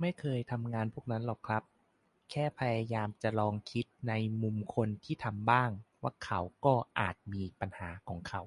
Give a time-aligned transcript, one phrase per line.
[0.00, 1.62] ไม่เคยทำงานพวกนั้นหรอกครับ
[2.30, 5.70] แค่พยายามจะลองคิดในมุมคนที่ทำบ้าง
[6.02, 8.42] ว่าเขาก็อาจมี 'ปัญหา' ของเขา